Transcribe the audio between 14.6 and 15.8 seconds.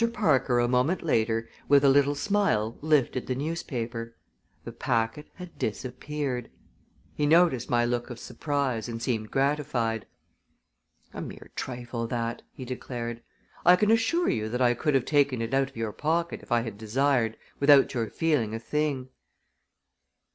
could have taken it out of